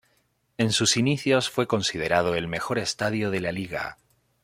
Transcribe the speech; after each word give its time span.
En 0.57 0.71
sus 0.71 0.97
inicios, 0.97 1.51
fue 1.51 1.67
considerado 1.67 2.33
el 2.33 2.47
mejor 2.47 2.79
estadio 2.79 3.29
de 3.29 3.39
la 3.39 3.51
liga. 3.51 3.99